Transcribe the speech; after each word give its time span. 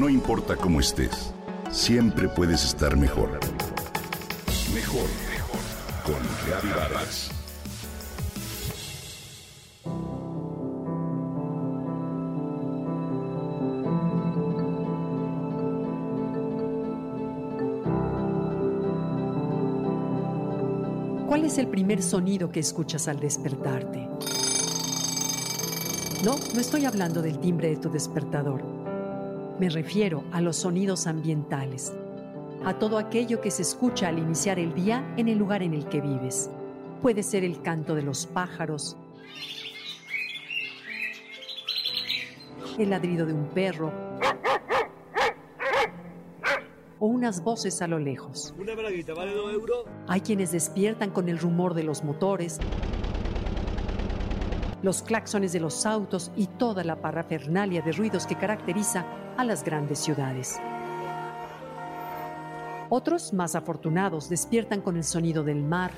No 0.00 0.08
importa 0.08 0.56
cómo 0.56 0.80
estés, 0.80 1.34
siempre 1.70 2.26
puedes 2.26 2.64
estar 2.64 2.96
mejor. 2.96 3.38
Mejor, 4.72 5.04
mejor. 5.30 5.60
Con 6.06 6.16
Reavivadas. 6.46 7.30
¿Cuál 21.28 21.44
es 21.44 21.58
el 21.58 21.66
primer 21.66 22.02
sonido 22.02 22.50
que 22.50 22.60
escuchas 22.60 23.06
al 23.06 23.20
despertarte? 23.20 24.08
No, 26.24 26.38
no 26.54 26.60
estoy 26.60 26.86
hablando 26.86 27.20
del 27.20 27.38
timbre 27.38 27.68
de 27.68 27.76
tu 27.76 27.90
despertador. 27.90 28.79
Me 29.60 29.68
refiero 29.68 30.24
a 30.32 30.40
los 30.40 30.56
sonidos 30.56 31.06
ambientales, 31.06 31.92
a 32.64 32.78
todo 32.78 32.96
aquello 32.96 33.42
que 33.42 33.50
se 33.50 33.60
escucha 33.60 34.08
al 34.08 34.18
iniciar 34.18 34.58
el 34.58 34.72
día 34.72 35.04
en 35.18 35.28
el 35.28 35.36
lugar 35.36 35.62
en 35.62 35.74
el 35.74 35.86
que 35.86 36.00
vives. 36.00 36.48
Puede 37.02 37.22
ser 37.22 37.44
el 37.44 37.60
canto 37.60 37.94
de 37.94 38.00
los 38.00 38.24
pájaros, 38.24 38.96
el 42.78 42.88
ladrido 42.88 43.26
de 43.26 43.34
un 43.34 43.48
perro, 43.48 43.92
o 46.98 47.06
unas 47.06 47.44
voces 47.44 47.82
a 47.82 47.86
lo 47.86 47.98
lejos. 47.98 48.54
Una 48.58 48.74
braguita 48.74 49.12
vale 49.12 49.34
dos 49.34 49.52
euros. 49.52 49.84
Hay 50.08 50.22
quienes 50.22 50.52
despiertan 50.52 51.10
con 51.10 51.28
el 51.28 51.38
rumor 51.38 51.74
de 51.74 51.82
los 51.82 52.02
motores, 52.02 52.60
los 54.80 55.02
claxones 55.02 55.52
de 55.52 55.60
los 55.60 55.84
autos 55.84 56.32
y 56.34 56.46
toda 56.46 56.82
la 56.82 57.02
parafernalia 57.02 57.82
de 57.82 57.92
ruidos 57.92 58.26
que 58.26 58.36
caracteriza 58.36 59.04
las 59.44 59.64
grandes 59.64 59.98
ciudades. 59.98 60.60
Otros, 62.88 63.32
más 63.32 63.54
afortunados, 63.54 64.28
despiertan 64.28 64.80
con 64.80 64.96
el 64.96 65.04
sonido 65.04 65.44
del 65.44 65.62
mar, 65.62 65.92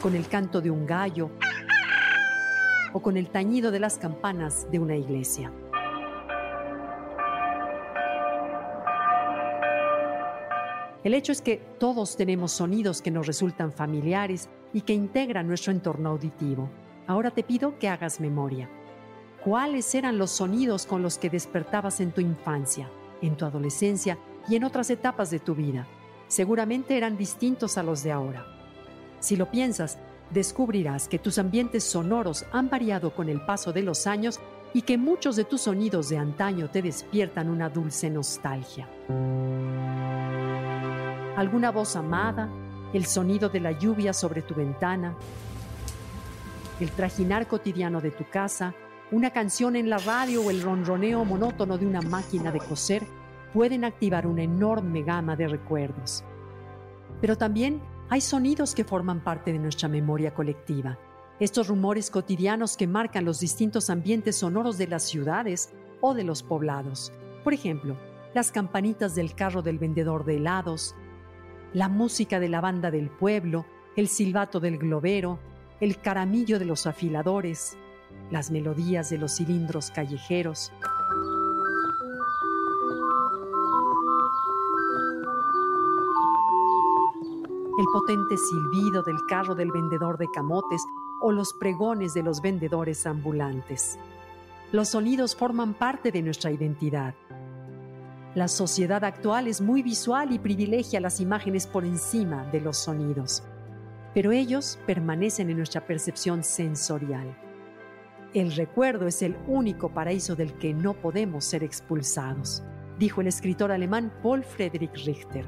con 0.00 0.14
el 0.14 0.28
canto 0.28 0.60
de 0.60 0.70
un 0.70 0.86
gallo 0.86 1.30
o 2.92 3.00
con 3.00 3.16
el 3.16 3.30
tañido 3.30 3.70
de 3.70 3.80
las 3.80 3.98
campanas 3.98 4.70
de 4.70 4.78
una 4.78 4.96
iglesia. 4.96 5.52
El 11.04 11.14
hecho 11.14 11.32
es 11.32 11.42
que 11.42 11.56
todos 11.80 12.16
tenemos 12.16 12.52
sonidos 12.52 13.02
que 13.02 13.10
nos 13.10 13.26
resultan 13.26 13.72
familiares 13.72 14.48
y 14.72 14.82
que 14.82 14.92
integran 14.92 15.48
nuestro 15.48 15.72
entorno 15.72 16.10
auditivo. 16.10 16.68
Ahora 17.08 17.32
te 17.32 17.42
pido 17.42 17.76
que 17.80 17.88
hagas 17.88 18.20
memoria. 18.20 18.70
¿Cuáles 19.44 19.94
eran 19.94 20.18
los 20.18 20.30
sonidos 20.30 20.86
con 20.86 21.02
los 21.02 21.18
que 21.18 21.30
despertabas 21.30 22.00
en 22.00 22.12
tu 22.12 22.20
infancia, 22.20 22.88
en 23.20 23.36
tu 23.36 23.44
adolescencia 23.44 24.18
y 24.48 24.56
en 24.56 24.64
otras 24.64 24.90
etapas 24.90 25.30
de 25.30 25.40
tu 25.40 25.54
vida? 25.54 25.86
Seguramente 26.28 26.96
eran 26.96 27.16
distintos 27.16 27.76
a 27.76 27.82
los 27.82 28.02
de 28.02 28.12
ahora. 28.12 28.46
Si 29.20 29.36
lo 29.36 29.50
piensas, 29.50 29.98
descubrirás 30.30 31.08
que 31.08 31.18
tus 31.18 31.38
ambientes 31.38 31.84
sonoros 31.84 32.44
han 32.52 32.70
variado 32.70 33.14
con 33.14 33.28
el 33.28 33.44
paso 33.44 33.72
de 33.72 33.82
los 33.82 34.06
años 34.06 34.40
y 34.74 34.82
que 34.82 34.96
muchos 34.96 35.36
de 35.36 35.44
tus 35.44 35.62
sonidos 35.62 36.08
de 36.08 36.18
antaño 36.18 36.70
te 36.70 36.80
despiertan 36.80 37.50
una 37.50 37.68
dulce 37.68 38.08
nostalgia 38.08 38.88
alguna 41.36 41.70
voz 41.70 41.96
amada, 41.96 42.48
el 42.92 43.06
sonido 43.06 43.48
de 43.48 43.60
la 43.60 43.72
lluvia 43.72 44.12
sobre 44.12 44.42
tu 44.42 44.54
ventana, 44.54 45.14
el 46.80 46.90
trajinar 46.90 47.46
cotidiano 47.46 48.00
de 48.00 48.10
tu 48.10 48.28
casa, 48.28 48.74
una 49.12 49.30
canción 49.30 49.76
en 49.76 49.90
la 49.90 49.98
radio 49.98 50.42
o 50.42 50.50
el 50.50 50.62
ronroneo 50.62 51.24
monótono 51.26 51.76
de 51.76 51.86
una 51.86 52.00
máquina 52.00 52.50
de 52.50 52.60
coser 52.60 53.06
pueden 53.52 53.84
activar 53.84 54.26
una 54.26 54.42
enorme 54.42 55.02
gama 55.02 55.36
de 55.36 55.48
recuerdos. 55.48 56.24
Pero 57.20 57.36
también 57.36 57.82
hay 58.08 58.22
sonidos 58.22 58.74
que 58.74 58.84
forman 58.84 59.22
parte 59.22 59.52
de 59.52 59.58
nuestra 59.58 59.86
memoria 59.86 60.32
colectiva. 60.32 60.98
Estos 61.40 61.68
rumores 61.68 62.10
cotidianos 62.10 62.78
que 62.78 62.86
marcan 62.86 63.26
los 63.26 63.38
distintos 63.38 63.90
ambientes 63.90 64.36
sonoros 64.36 64.78
de 64.78 64.86
las 64.86 65.02
ciudades 65.02 65.74
o 66.00 66.14
de 66.14 66.24
los 66.24 66.42
poblados. 66.42 67.12
Por 67.44 67.52
ejemplo, 67.52 67.98
las 68.32 68.50
campanitas 68.50 69.14
del 69.14 69.34
carro 69.34 69.60
del 69.60 69.78
vendedor 69.78 70.24
de 70.24 70.36
helados, 70.36 70.94
la 71.74 71.90
música 71.90 72.40
de 72.40 72.48
la 72.48 72.62
banda 72.62 72.90
del 72.90 73.10
pueblo, 73.10 73.66
el 73.94 74.08
silbato 74.08 74.58
del 74.58 74.78
globero, 74.78 75.38
el 75.80 76.00
caramillo 76.00 76.58
de 76.58 76.64
los 76.64 76.86
afiladores, 76.86 77.76
las 78.30 78.50
melodías 78.50 79.10
de 79.10 79.18
los 79.18 79.36
cilindros 79.36 79.90
callejeros. 79.90 80.72
El 87.78 87.86
potente 87.92 88.36
silbido 88.36 89.02
del 89.02 89.24
carro 89.26 89.54
del 89.54 89.70
vendedor 89.70 90.18
de 90.18 90.30
camotes 90.30 90.82
o 91.20 91.32
los 91.32 91.52
pregones 91.52 92.14
de 92.14 92.22
los 92.22 92.40
vendedores 92.40 93.06
ambulantes. 93.06 93.98
Los 94.72 94.90
sonidos 94.90 95.36
forman 95.36 95.74
parte 95.74 96.10
de 96.10 96.22
nuestra 96.22 96.50
identidad 96.50 97.14
la 98.34 98.48
sociedad 98.48 99.04
actual 99.04 99.46
es 99.46 99.60
muy 99.60 99.82
visual 99.82 100.32
y 100.32 100.38
privilegia 100.38 101.00
las 101.00 101.20
imágenes 101.20 101.66
por 101.66 101.84
encima 101.84 102.46
de 102.46 102.62
los 102.62 102.78
sonidos, 102.78 103.42
pero 104.14 104.32
ellos 104.32 104.78
permanecen 104.86 105.50
en 105.50 105.58
nuestra 105.58 105.84
percepción 105.86 106.42
sensorial. 106.42 107.36
El 108.34 108.50
recuerdo 108.52 109.06
es 109.06 109.20
el 109.20 109.36
único 109.46 109.90
paraíso 109.90 110.34
del 110.34 110.54
que 110.54 110.72
no 110.72 110.94
podemos 110.94 111.44
ser 111.44 111.62
expulsados, 111.62 112.62
dijo 112.98 113.20
el 113.20 113.26
escritor 113.26 113.70
alemán 113.70 114.10
Paul 114.22 114.42
Friedrich 114.42 115.04
Richter. 115.04 115.44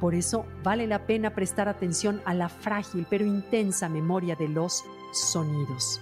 Por 0.00 0.14
eso 0.14 0.46
vale 0.62 0.86
la 0.86 1.06
pena 1.06 1.34
prestar 1.34 1.68
atención 1.68 2.22
a 2.24 2.32
la 2.32 2.48
frágil 2.48 3.06
pero 3.10 3.26
intensa 3.26 3.90
memoria 3.90 4.36
de 4.36 4.48
los 4.48 4.82
sonidos. 5.12 6.00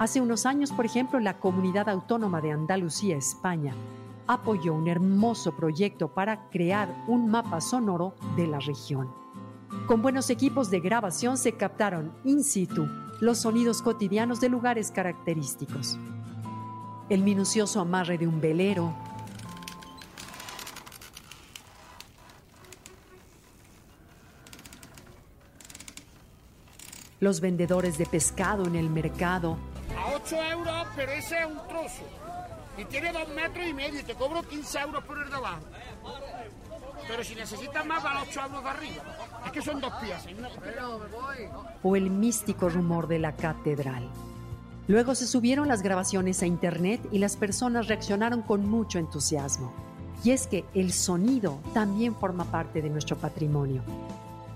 Hace 0.00 0.20
unos 0.20 0.44
años, 0.44 0.72
por 0.72 0.86
ejemplo, 0.86 1.20
la 1.20 1.38
Comunidad 1.38 1.88
Autónoma 1.88 2.40
de 2.40 2.50
Andalucía, 2.50 3.16
España, 3.16 3.74
apoyó 4.26 4.74
un 4.74 4.88
hermoso 4.88 5.56
proyecto 5.56 6.08
para 6.08 6.48
crear 6.50 6.92
un 7.06 7.30
mapa 7.30 7.60
sonoro 7.60 8.16
de 8.36 8.48
la 8.48 8.58
región. 8.58 9.08
Con 9.86 10.02
buenos 10.02 10.30
equipos 10.30 10.68
de 10.68 10.80
grabación 10.80 11.38
se 11.38 11.52
captaron 11.52 12.12
in 12.24 12.42
situ 12.42 12.88
los 13.20 13.38
sonidos 13.38 13.82
cotidianos 13.82 14.40
de 14.40 14.48
lugares 14.48 14.90
característicos. 14.90 15.98
El 17.08 17.22
minucioso 17.22 17.80
amarre 17.80 18.18
de 18.18 18.26
un 18.26 18.40
velero, 18.40 18.94
los 27.20 27.40
vendedores 27.40 27.96
de 27.98 28.06
pescado 28.06 28.66
en 28.66 28.76
el 28.76 28.90
mercado. 28.90 29.56
A 29.96 30.14
8 30.14 30.36
euros, 30.52 30.86
pero 30.94 31.12
ese 31.12 31.38
es 31.38 31.46
un 31.46 31.66
trozo 31.68 32.02
y 32.78 32.84
tiene 32.84 33.12
dos 33.12 33.28
metros 33.28 33.66
y 33.66 33.72
medio 33.72 34.00
y 34.00 34.02
te 34.02 34.14
cobro 34.14 34.42
15 34.42 34.78
euros 34.80 35.04
por 35.04 35.22
el 35.22 35.30
de 35.30 35.36
abajo. 35.36 35.62
Pero 37.08 37.24
si 37.24 37.34
necesitas 37.34 37.86
más, 37.86 38.04
va 38.04 38.18
a 38.18 38.22
8 38.22 38.40
euros 38.46 38.62
de 38.62 38.68
arriba. 38.68 39.02
Es 39.46 39.52
que 39.52 39.62
son 39.62 39.80
dos 39.80 39.92
piezas. 39.94 40.26
O 41.82 41.96
el 41.96 42.10
místico 42.10 42.68
rumor 42.68 43.06
de 43.06 43.18
la 43.18 43.36
catedral. 43.36 44.08
Luego 44.88 45.14
se 45.14 45.26
subieron 45.26 45.68
las 45.68 45.82
grabaciones 45.82 46.42
a 46.42 46.46
internet 46.46 47.00
y 47.10 47.18
las 47.18 47.36
personas 47.36 47.88
reaccionaron 47.88 48.42
con 48.42 48.68
mucho 48.68 48.98
entusiasmo. 48.98 49.72
Y 50.22 50.30
es 50.30 50.46
que 50.46 50.64
el 50.74 50.92
sonido 50.92 51.60
también 51.74 52.14
forma 52.14 52.44
parte 52.44 52.82
de 52.82 52.90
nuestro 52.90 53.16
patrimonio. 53.16 53.82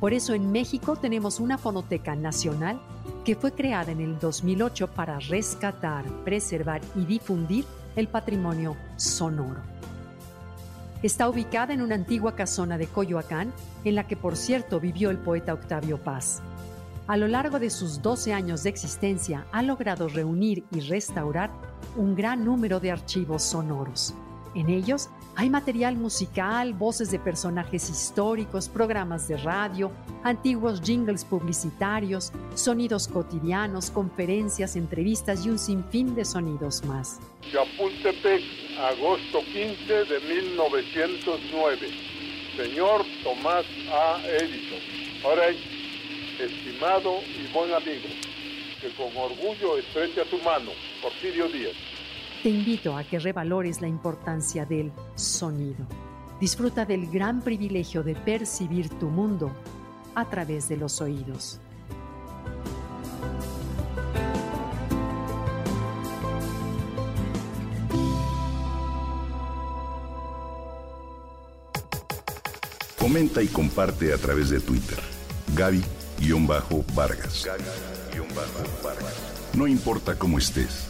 Por 0.00 0.14
eso 0.14 0.32
en 0.32 0.50
México 0.50 0.96
tenemos 0.96 1.40
una 1.40 1.58
fonoteca 1.58 2.16
nacional 2.16 2.80
que 3.24 3.36
fue 3.36 3.52
creada 3.52 3.92
en 3.92 4.00
el 4.00 4.18
2008 4.18 4.88
para 4.88 5.18
rescatar, 5.18 6.06
preservar 6.24 6.80
y 6.94 7.04
difundir 7.04 7.66
el 7.96 8.08
patrimonio 8.08 8.76
sonoro. 8.96 9.79
Está 11.02 11.30
ubicada 11.30 11.72
en 11.72 11.80
una 11.80 11.94
antigua 11.94 12.36
casona 12.36 12.76
de 12.76 12.86
Coyoacán, 12.86 13.54
en 13.84 13.94
la 13.94 14.06
que 14.06 14.16
por 14.16 14.36
cierto 14.36 14.80
vivió 14.80 15.08
el 15.08 15.16
poeta 15.16 15.54
Octavio 15.54 15.96
Paz. 15.96 16.42
A 17.06 17.16
lo 17.16 17.26
largo 17.26 17.58
de 17.58 17.70
sus 17.70 18.02
12 18.02 18.34
años 18.34 18.62
de 18.62 18.70
existencia 18.70 19.46
ha 19.50 19.62
logrado 19.62 20.08
reunir 20.08 20.64
y 20.70 20.80
restaurar 20.80 21.50
un 21.96 22.14
gran 22.14 22.44
número 22.44 22.80
de 22.80 22.90
archivos 22.90 23.42
sonoros. 23.42 24.14
En 24.54 24.68
ellos 24.68 25.08
hay 25.36 25.48
material 25.48 25.96
musical, 25.96 26.74
voces 26.74 27.10
de 27.10 27.18
personajes 27.18 27.88
históricos, 27.88 28.68
programas 28.68 29.28
de 29.28 29.36
radio, 29.38 29.90
antiguos 30.22 30.80
jingles 30.82 31.24
publicitarios, 31.24 32.32
sonidos 32.54 33.08
cotidianos, 33.08 33.90
conferencias, 33.90 34.76
entrevistas 34.76 35.46
y 35.46 35.50
un 35.50 35.58
sinfín 35.58 36.14
de 36.14 36.24
sonidos 36.24 36.84
más. 36.84 37.20
Chapultepec, 37.50 38.42
agosto 38.78 39.40
15 39.52 40.04
de 40.04 40.20
1909. 40.20 41.88
Señor 42.56 43.04
Tomás 43.22 43.64
A. 43.92 44.20
Edison. 44.26 44.78
Ahora, 45.24 45.44
estimado 46.38 47.20
y 47.22 47.52
buen 47.52 47.72
amigo, 47.72 48.08
que 48.80 48.90
con 48.94 49.16
orgullo 49.16 49.78
estrecha 49.78 50.24
tu 50.24 50.38
mano. 50.38 50.70
Porfirio 51.02 51.48
Díaz. 51.48 51.76
Te 52.42 52.48
invito 52.48 52.96
a 52.96 53.04
que 53.04 53.18
revalores 53.18 53.82
la 53.82 53.88
importancia 53.88 54.64
del 54.64 54.92
sonido. 55.14 55.86
Disfruta 56.40 56.86
del 56.86 57.10
gran 57.10 57.42
privilegio 57.42 58.02
de 58.02 58.14
percibir 58.14 58.88
tu 58.98 59.08
mundo 59.08 59.52
a 60.14 60.24
través 60.26 60.66
de 60.66 60.78
los 60.78 61.02
oídos. 61.02 61.60
Comenta 72.98 73.42
y 73.42 73.48
comparte 73.48 74.14
a 74.14 74.16
través 74.16 74.48
de 74.48 74.60
Twitter. 74.60 74.98
Gaby-Vargas. 75.54 77.46
No 79.52 79.66
importa 79.66 80.14
cómo 80.18 80.38
estés, 80.38 80.89